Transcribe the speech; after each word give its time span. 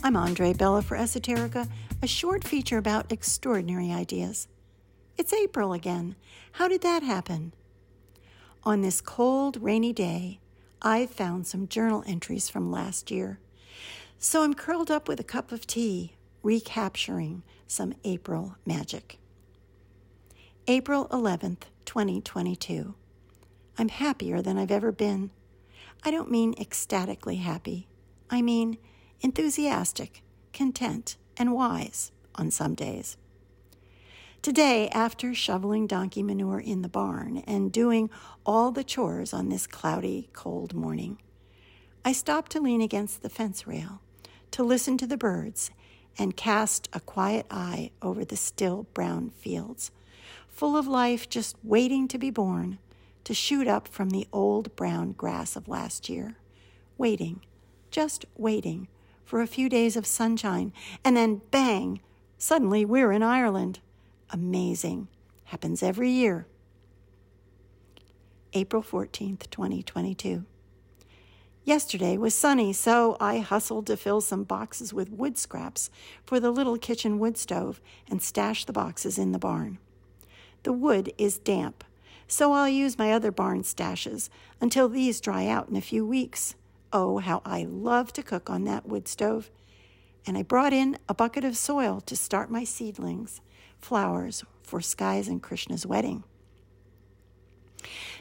I'm 0.00 0.14
Andree 0.14 0.52
Bella 0.52 0.80
for 0.80 0.96
Esoterica, 0.96 1.68
a 2.02 2.06
short 2.06 2.44
feature 2.44 2.78
about 2.78 3.10
extraordinary 3.10 3.90
ideas. 3.90 4.46
It's 5.16 5.32
April 5.32 5.72
again. 5.72 6.14
How 6.52 6.68
did 6.68 6.82
that 6.82 7.02
happen? 7.02 7.52
On 8.62 8.80
this 8.80 9.00
cold, 9.00 9.60
rainy 9.60 9.92
day, 9.92 10.38
I've 10.80 11.10
found 11.10 11.48
some 11.48 11.66
journal 11.66 12.04
entries 12.06 12.48
from 12.48 12.70
last 12.70 13.10
year. 13.10 13.40
So 14.18 14.44
I'm 14.44 14.54
curled 14.54 14.88
up 14.90 15.08
with 15.08 15.18
a 15.18 15.24
cup 15.24 15.50
of 15.50 15.66
tea, 15.66 16.12
recapturing 16.44 17.42
some 17.66 17.92
April 18.04 18.54
magic. 18.64 19.18
April 20.68 21.08
11th, 21.08 21.62
2022. 21.86 22.94
I'm 23.76 23.88
happier 23.88 24.40
than 24.42 24.58
I've 24.58 24.70
ever 24.70 24.92
been. 24.92 25.30
I 26.04 26.12
don't 26.12 26.30
mean 26.30 26.54
ecstatically 26.58 27.36
happy. 27.36 27.88
I 28.30 28.42
mean 28.42 28.78
enthusiastic, 29.20 30.22
content, 30.52 31.16
and 31.36 31.52
wise 31.52 32.12
on 32.34 32.50
some 32.50 32.74
days. 32.74 33.16
Today, 34.40 34.88
after 34.90 35.34
shoveling 35.34 35.88
donkey 35.88 36.22
manure 36.22 36.60
in 36.60 36.82
the 36.82 36.88
barn 36.88 37.38
and 37.38 37.72
doing 37.72 38.08
all 38.46 38.70
the 38.70 38.84
chores 38.84 39.32
on 39.32 39.48
this 39.48 39.66
cloudy, 39.66 40.30
cold 40.32 40.74
morning, 40.74 41.18
I 42.04 42.12
stopped 42.12 42.52
to 42.52 42.60
lean 42.60 42.80
against 42.80 43.22
the 43.22 43.28
fence 43.28 43.66
rail, 43.66 44.00
to 44.52 44.62
listen 44.62 44.96
to 44.98 45.06
the 45.06 45.16
birds, 45.16 45.70
and 46.16 46.36
cast 46.36 46.88
a 46.92 47.00
quiet 47.00 47.46
eye 47.50 47.90
over 48.00 48.24
the 48.24 48.36
still 48.36 48.86
brown 48.94 49.30
fields, 49.30 49.90
full 50.48 50.76
of 50.76 50.86
life 50.86 51.28
just 51.28 51.56
waiting 51.64 52.06
to 52.08 52.18
be 52.18 52.30
born, 52.30 52.78
to 53.24 53.34
shoot 53.34 53.66
up 53.66 53.88
from 53.88 54.10
the 54.10 54.28
old 54.32 54.74
brown 54.76 55.12
grass 55.12 55.56
of 55.56 55.68
last 55.68 56.08
year, 56.08 56.36
waiting, 56.96 57.40
just 57.90 58.24
waiting 58.36 58.86
for 59.28 59.42
a 59.42 59.46
few 59.46 59.68
days 59.68 59.94
of 59.94 60.06
sunshine, 60.06 60.72
and 61.04 61.14
then 61.14 61.42
bang, 61.50 62.00
suddenly 62.38 62.82
we're 62.82 63.12
in 63.12 63.22
Ireland. 63.22 63.78
Amazing. 64.30 65.06
Happens 65.44 65.82
every 65.82 66.08
year. 66.08 66.46
April 68.54 68.82
14th, 68.82 69.50
2022. 69.50 70.46
Yesterday 71.62 72.16
was 72.16 72.34
sunny, 72.34 72.72
so 72.72 73.18
I 73.20 73.40
hustled 73.40 73.86
to 73.88 73.98
fill 73.98 74.22
some 74.22 74.44
boxes 74.44 74.94
with 74.94 75.10
wood 75.10 75.36
scraps 75.36 75.90
for 76.24 76.40
the 76.40 76.50
little 76.50 76.78
kitchen 76.78 77.18
wood 77.18 77.36
stove 77.36 77.82
and 78.10 78.22
stash 78.22 78.64
the 78.64 78.72
boxes 78.72 79.18
in 79.18 79.32
the 79.32 79.38
barn. 79.38 79.76
The 80.62 80.72
wood 80.72 81.12
is 81.18 81.38
damp, 81.38 81.84
so 82.26 82.54
I'll 82.54 82.66
use 82.66 82.96
my 82.96 83.12
other 83.12 83.30
barn 83.30 83.62
stashes 83.62 84.30
until 84.58 84.88
these 84.88 85.20
dry 85.20 85.46
out 85.46 85.68
in 85.68 85.76
a 85.76 85.82
few 85.82 86.06
weeks. 86.06 86.54
Oh, 86.92 87.18
how 87.18 87.42
I 87.44 87.64
love 87.64 88.12
to 88.14 88.22
cook 88.22 88.48
on 88.48 88.64
that 88.64 88.86
wood 88.86 89.08
stove. 89.08 89.50
And 90.26 90.38
I 90.38 90.42
brought 90.42 90.72
in 90.72 90.98
a 91.08 91.14
bucket 91.14 91.44
of 91.44 91.56
soil 91.56 92.00
to 92.02 92.16
start 92.16 92.50
my 92.50 92.64
seedlings, 92.64 93.40
flowers 93.80 94.44
for 94.62 94.80
Sky's 94.80 95.28
and 95.28 95.42
Krishna's 95.42 95.86
wedding. 95.86 96.24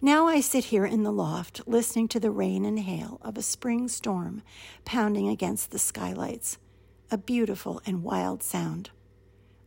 Now 0.00 0.26
I 0.26 0.40
sit 0.40 0.64
here 0.66 0.84
in 0.84 1.02
the 1.02 1.12
loft 1.12 1.62
listening 1.66 2.08
to 2.08 2.20
the 2.20 2.30
rain 2.30 2.64
and 2.64 2.78
hail 2.78 3.18
of 3.22 3.38
a 3.38 3.42
spring 3.42 3.88
storm 3.88 4.42
pounding 4.84 5.28
against 5.28 5.70
the 5.70 5.78
skylights, 5.78 6.58
a 7.10 7.18
beautiful 7.18 7.80
and 7.86 8.02
wild 8.02 8.42
sound. 8.42 8.90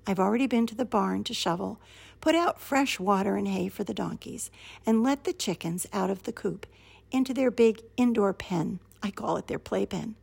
I've 0.05 0.19
already 0.19 0.47
been 0.47 0.67
to 0.67 0.75
the 0.75 0.85
barn 0.85 1.23
to 1.25 1.33
shovel, 1.33 1.81
put 2.21 2.35
out 2.35 2.61
fresh 2.61 2.99
water 2.99 3.35
and 3.35 3.47
hay 3.47 3.69
for 3.69 3.83
the 3.83 3.93
donkeys, 3.93 4.51
and 4.85 5.03
let 5.03 5.23
the 5.23 5.33
chickens 5.33 5.85
out 5.91 6.09
of 6.09 6.23
the 6.23 6.31
coop 6.31 6.65
into 7.11 7.33
their 7.33 7.51
big 7.51 7.81
indoor 7.95 8.33
pen 8.33 8.79
I 9.03 9.11
call 9.11 9.37
it 9.37 9.47
their 9.47 9.59
playpen. 9.59 10.15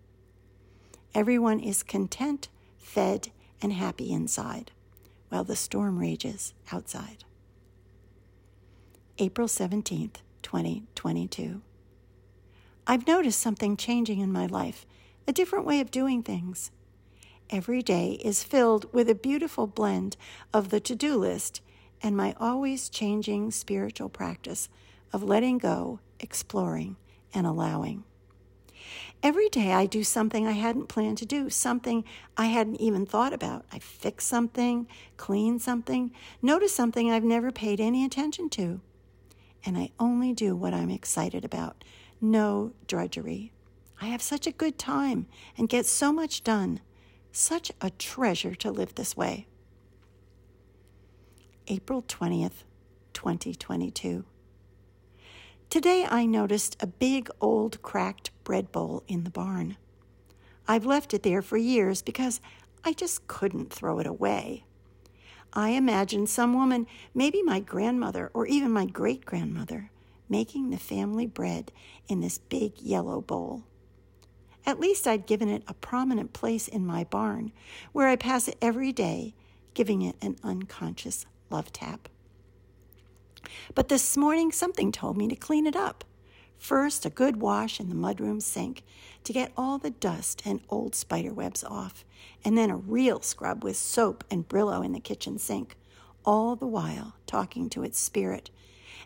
Everyone 1.14 1.60
is 1.60 1.82
content, 1.82 2.48
fed, 2.78 3.30
and 3.62 3.72
happy 3.72 4.12
inside, 4.12 4.72
while 5.28 5.44
the 5.44 5.56
storm 5.56 5.98
rages 5.98 6.54
outside. 6.72 7.24
April 9.18 9.46
17th, 9.46 10.16
2022. 10.42 11.62
I've 12.86 13.06
noticed 13.06 13.40
something 13.40 13.76
changing 13.76 14.20
in 14.20 14.32
my 14.32 14.46
life, 14.46 14.84
a 15.26 15.32
different 15.32 15.64
way 15.64 15.80
of 15.80 15.90
doing 15.90 16.22
things. 16.22 16.70
Every 17.48 17.82
day 17.82 18.18
is 18.24 18.42
filled 18.42 18.92
with 18.92 19.08
a 19.08 19.14
beautiful 19.14 19.66
blend 19.66 20.16
of 20.52 20.70
the 20.70 20.80
to 20.80 20.94
do 20.94 21.16
list 21.16 21.60
and 22.02 22.16
my 22.16 22.34
always 22.38 22.88
changing 22.88 23.50
spiritual 23.50 24.08
practice 24.08 24.68
of 25.12 25.22
letting 25.22 25.58
go, 25.58 26.00
exploring, 26.20 26.96
and 27.32 27.46
allowing. 27.46 28.04
Every 29.22 29.48
day 29.48 29.72
I 29.72 29.86
do 29.86 30.04
something 30.04 30.46
I 30.46 30.52
hadn't 30.52 30.88
planned 30.88 31.18
to 31.18 31.26
do, 31.26 31.48
something 31.48 32.04
I 32.36 32.46
hadn't 32.46 32.80
even 32.80 33.06
thought 33.06 33.32
about. 33.32 33.64
I 33.72 33.78
fix 33.78 34.26
something, 34.26 34.86
clean 35.16 35.58
something, 35.58 36.12
notice 36.42 36.74
something 36.74 37.10
I've 37.10 37.24
never 37.24 37.50
paid 37.50 37.80
any 37.80 38.04
attention 38.04 38.50
to. 38.50 38.80
And 39.64 39.78
I 39.78 39.90
only 39.98 40.32
do 40.32 40.54
what 40.54 40.74
I'm 40.74 40.90
excited 40.90 41.44
about. 41.44 41.84
No 42.20 42.72
drudgery. 42.86 43.52
I 44.00 44.06
have 44.06 44.20
such 44.20 44.46
a 44.46 44.52
good 44.52 44.78
time 44.78 45.26
and 45.56 45.68
get 45.68 45.86
so 45.86 46.12
much 46.12 46.44
done. 46.44 46.80
Such 47.32 47.72
a 47.80 47.90
treasure 47.90 48.54
to 48.56 48.70
live 48.70 48.94
this 48.94 49.16
way. 49.16 49.46
April 51.66 52.02
20th, 52.02 52.64
2022. 53.14 54.24
Today 55.74 56.06
I 56.08 56.24
noticed 56.24 56.76
a 56.78 56.86
big 56.86 57.28
old 57.40 57.82
cracked 57.82 58.30
bread 58.44 58.70
bowl 58.70 59.02
in 59.08 59.24
the 59.24 59.30
barn. 59.30 59.76
I've 60.68 60.86
left 60.86 61.12
it 61.12 61.24
there 61.24 61.42
for 61.42 61.56
years 61.56 62.00
because 62.00 62.40
I 62.84 62.92
just 62.92 63.26
couldn't 63.26 63.72
throw 63.72 63.98
it 63.98 64.06
away. 64.06 64.62
I 65.52 65.70
imagine 65.70 66.28
some 66.28 66.54
woman, 66.54 66.86
maybe 67.12 67.42
my 67.42 67.58
grandmother 67.58 68.30
or 68.34 68.46
even 68.46 68.70
my 68.70 68.86
great 68.86 69.26
grandmother, 69.26 69.90
making 70.28 70.70
the 70.70 70.78
family 70.78 71.26
bread 71.26 71.72
in 72.06 72.20
this 72.20 72.38
big 72.38 72.80
yellow 72.80 73.20
bowl. 73.20 73.64
At 74.64 74.78
least 74.78 75.08
I'd 75.08 75.26
given 75.26 75.48
it 75.48 75.64
a 75.66 75.74
prominent 75.74 76.32
place 76.32 76.68
in 76.68 76.86
my 76.86 77.02
barn, 77.02 77.50
where 77.90 78.06
I 78.06 78.14
pass 78.14 78.46
it 78.46 78.58
every 78.62 78.92
day, 78.92 79.34
giving 79.74 80.02
it 80.02 80.14
an 80.22 80.36
unconscious 80.44 81.26
love 81.50 81.72
tap. 81.72 82.08
But 83.74 83.88
this 83.88 84.16
morning, 84.16 84.52
something 84.52 84.92
told 84.92 85.16
me 85.16 85.28
to 85.28 85.36
clean 85.36 85.66
it 85.66 85.76
up. 85.76 86.04
First, 86.58 87.04
a 87.04 87.10
good 87.10 87.40
wash 87.40 87.80
in 87.80 87.88
the 87.88 87.94
mudroom 87.94 88.40
sink 88.40 88.82
to 89.24 89.32
get 89.32 89.52
all 89.56 89.78
the 89.78 89.90
dust 89.90 90.42
and 90.44 90.60
old 90.68 90.94
spider 90.94 91.32
webs 91.32 91.64
off, 91.64 92.04
and 92.44 92.56
then 92.56 92.70
a 92.70 92.76
real 92.76 93.20
scrub 93.20 93.64
with 93.64 93.76
soap 93.76 94.24
and 94.30 94.48
Brillo 94.48 94.84
in 94.84 94.92
the 94.92 95.00
kitchen 95.00 95.38
sink, 95.38 95.76
all 96.24 96.56
the 96.56 96.66
while 96.66 97.16
talking 97.26 97.68
to 97.70 97.82
its 97.82 97.98
spirit 97.98 98.50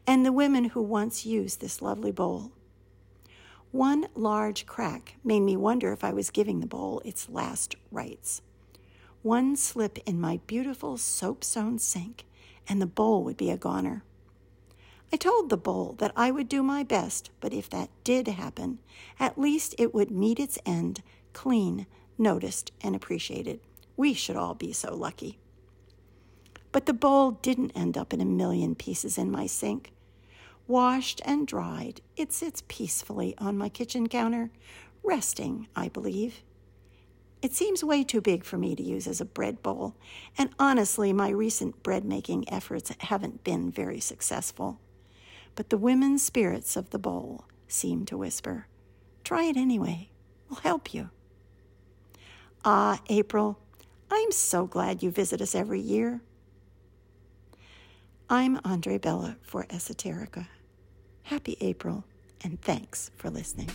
and 0.06 0.24
the 0.24 0.32
women 0.32 0.64
who 0.64 0.82
once 0.82 1.26
used 1.26 1.60
this 1.60 1.82
lovely 1.82 2.12
bowl. 2.12 2.50
One 3.70 4.08
large 4.14 4.64
crack 4.64 5.16
made 5.22 5.40
me 5.40 5.54
wonder 5.54 5.92
if 5.92 6.02
I 6.02 6.12
was 6.12 6.30
giving 6.30 6.60
the 6.60 6.66
bowl 6.66 7.02
its 7.04 7.28
last 7.28 7.74
rites. 7.90 8.40
One 9.20 9.56
slip 9.56 9.98
in 10.06 10.18
my 10.18 10.40
beautiful 10.46 10.96
soapstone 10.96 11.78
sink, 11.78 12.24
and 12.66 12.80
the 12.80 12.86
bowl 12.86 13.22
would 13.24 13.36
be 13.36 13.50
a 13.50 13.58
goner. 13.58 14.02
I 15.10 15.16
told 15.16 15.48
the 15.48 15.56
bowl 15.56 15.94
that 15.98 16.12
I 16.16 16.30
would 16.30 16.48
do 16.48 16.62
my 16.62 16.82
best, 16.82 17.30
but 17.40 17.54
if 17.54 17.70
that 17.70 17.88
did 18.04 18.28
happen, 18.28 18.78
at 19.18 19.38
least 19.38 19.74
it 19.78 19.94
would 19.94 20.10
meet 20.10 20.38
its 20.38 20.58
end 20.66 21.02
clean, 21.32 21.86
noticed, 22.18 22.72
and 22.82 22.94
appreciated. 22.94 23.60
We 23.96 24.12
should 24.12 24.36
all 24.36 24.54
be 24.54 24.72
so 24.72 24.94
lucky. 24.94 25.38
But 26.72 26.86
the 26.86 26.92
bowl 26.92 27.30
didn't 27.30 27.72
end 27.76 27.96
up 27.96 28.12
in 28.12 28.20
a 28.20 28.26
million 28.26 28.74
pieces 28.74 29.16
in 29.16 29.30
my 29.30 29.46
sink. 29.46 29.92
Washed 30.66 31.22
and 31.24 31.46
dried, 31.46 32.02
it 32.16 32.32
sits 32.32 32.62
peacefully 32.68 33.34
on 33.38 33.56
my 33.56 33.68
kitchen 33.70 34.08
counter, 34.08 34.50
resting, 35.02 35.68
I 35.74 35.88
believe. 35.88 36.42
It 37.40 37.54
seems 37.54 37.82
way 37.82 38.04
too 38.04 38.20
big 38.20 38.44
for 38.44 38.58
me 38.58 38.74
to 38.76 38.82
use 38.82 39.06
as 39.06 39.20
a 39.20 39.24
bread 39.24 39.62
bowl, 39.62 39.94
and 40.36 40.50
honestly, 40.58 41.12
my 41.12 41.30
recent 41.30 41.82
bread 41.82 42.04
making 42.04 42.52
efforts 42.52 42.92
haven't 42.98 43.44
been 43.44 43.70
very 43.70 44.00
successful 44.00 44.80
but 45.58 45.70
the 45.70 45.76
women's 45.76 46.22
spirits 46.22 46.76
of 46.76 46.90
the 46.90 47.00
bowl 47.00 47.44
seem 47.66 48.06
to 48.06 48.16
whisper, 48.16 48.68
Try 49.24 49.42
it 49.46 49.56
anyway, 49.56 50.08
we'll 50.48 50.60
help 50.60 50.94
you. 50.94 51.10
Ah, 52.64 53.00
April, 53.08 53.58
I'm 54.08 54.30
so 54.30 54.66
glad 54.66 55.02
you 55.02 55.10
visit 55.10 55.40
us 55.40 55.56
every 55.56 55.80
year. 55.80 56.20
I'm 58.30 58.60
Andree 58.64 58.98
Bella 58.98 59.36
for 59.42 59.64
Esoterica. 59.64 60.46
Happy 61.24 61.56
April, 61.60 62.04
and 62.44 62.62
thanks 62.62 63.10
for 63.16 63.28
listening. 63.28 63.70